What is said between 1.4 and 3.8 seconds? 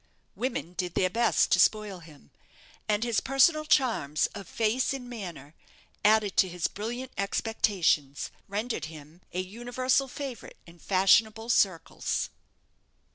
to spoil him; and his personal